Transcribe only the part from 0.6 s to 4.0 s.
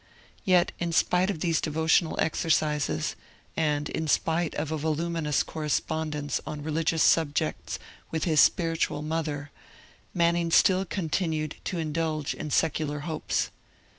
in spite of these devotional exercises, and